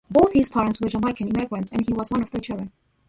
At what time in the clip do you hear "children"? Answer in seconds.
2.41-2.71